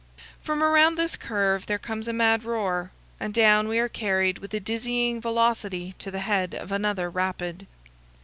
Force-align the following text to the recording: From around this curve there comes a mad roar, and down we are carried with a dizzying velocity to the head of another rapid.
From 0.41 0.63
around 0.63 0.95
this 0.95 1.15
curve 1.15 1.67
there 1.67 1.77
comes 1.77 2.07
a 2.07 2.11
mad 2.11 2.43
roar, 2.43 2.89
and 3.19 3.31
down 3.31 3.67
we 3.67 3.77
are 3.77 3.87
carried 3.87 4.39
with 4.39 4.51
a 4.55 4.59
dizzying 4.59 5.21
velocity 5.21 5.93
to 5.99 6.09
the 6.09 6.21
head 6.25 6.55
of 6.55 6.71
another 6.71 7.07
rapid. 7.07 7.67